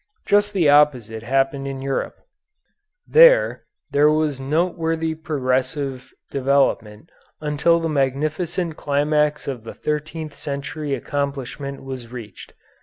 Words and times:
Just 0.25 0.53
the 0.53 0.67
opposite 0.67 1.21
happened 1.21 1.67
in 1.67 1.79
Europe. 1.79 2.17
There, 3.07 3.65
there 3.91 4.09
was 4.09 4.39
noteworthy 4.39 5.13
progressive 5.13 6.11
development 6.31 7.11
until 7.39 7.79
the 7.79 7.87
magnificent 7.87 8.75
climax 8.77 9.47
of 9.47 9.63
thirteenth 9.83 10.33
century 10.33 10.95
accomplishment 10.95 11.83
was 11.83 12.07
reached. 12.11 12.53